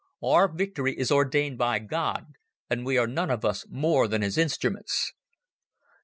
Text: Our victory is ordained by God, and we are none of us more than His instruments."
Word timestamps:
Our 0.23 0.51
victory 0.51 0.97
is 0.97 1.11
ordained 1.11 1.59
by 1.59 1.77
God, 1.77 2.33
and 2.71 2.87
we 2.87 2.97
are 2.97 3.05
none 3.05 3.29
of 3.29 3.45
us 3.45 3.67
more 3.69 4.07
than 4.07 4.23
His 4.23 4.35
instruments." 4.35 5.13